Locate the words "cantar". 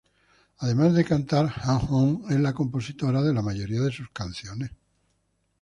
1.05-1.53